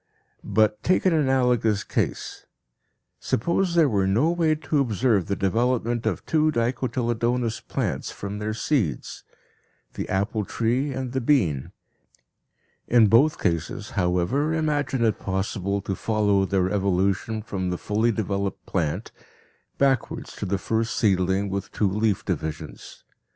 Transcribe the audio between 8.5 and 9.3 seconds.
seeds